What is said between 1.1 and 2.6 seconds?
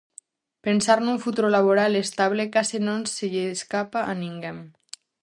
futuro laboral estable